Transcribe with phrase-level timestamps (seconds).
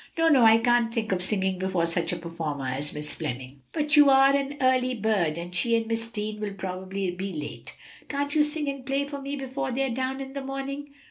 [0.17, 0.43] "No, no!
[0.45, 4.35] I can't think of singing before such a performer as Miss Fleming." "But you are
[4.35, 7.77] an early bird, and she and Miss Deane will probably be late.
[8.09, 10.89] Can't you sing and play for me before they are down in the morning?"